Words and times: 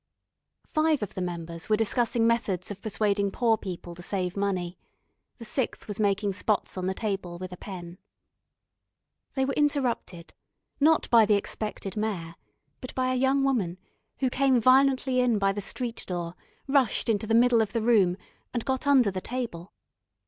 Five 0.73 1.03
of 1.03 1.13
the 1.13 1.21
members 1.21 1.69
were 1.69 1.77
discussing 1.77 2.25
methods 2.25 2.71
of 2.71 2.81
persuading 2.81 3.29
poor 3.29 3.55
people 3.55 3.93
to 3.93 4.01
save 4.01 4.35
money. 4.35 4.79
The 5.37 5.45
sixth 5.45 5.87
was 5.87 5.99
making 5.99 6.33
spots 6.33 6.75
on 6.75 6.87
the 6.87 6.95
table 6.95 7.37
with 7.37 7.51
a 7.51 7.55
pen. 7.57 7.99
They 9.35 9.45
were 9.45 9.53
interrupted, 9.53 10.33
not 10.79 11.07
by 11.11 11.27
the 11.27 11.35
expected 11.35 11.95
Mayor, 11.95 12.33
but 12.79 12.95
by 12.95 13.11
a 13.13 13.15
young 13.15 13.43
woman, 13.43 13.77
who 14.21 14.31
came 14.31 14.59
violently 14.59 15.19
in 15.19 15.37
by 15.37 15.51
the 15.51 15.61
street 15.61 16.03
door, 16.07 16.33
rushed 16.65 17.07
into 17.07 17.27
the 17.27 17.35
middle 17.35 17.61
of 17.61 17.71
the 17.71 17.81
room, 17.83 18.17
and 18.55 18.65
got 18.65 18.87
under 18.87 19.11
the 19.11 19.21
table. 19.21 19.71